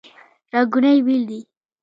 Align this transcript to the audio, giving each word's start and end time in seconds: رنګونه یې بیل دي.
رنګونه 0.53 0.89
یې 0.95 1.01
بیل 1.05 1.23
دي. 1.29 1.39